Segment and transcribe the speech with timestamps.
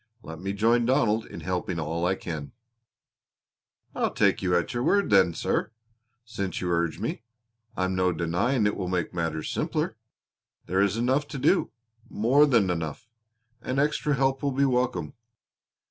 [0.23, 2.53] Let me join Donald in helping all I can."
[3.93, 5.71] "I'll take you at your word then, sir,
[6.25, 7.21] since you urge me.
[7.77, 9.95] I'm no denying it will make matters simpler.
[10.65, 11.69] There is enough to do
[12.09, 13.11] more than enough,
[13.61, 15.13] and extra help will be welcome.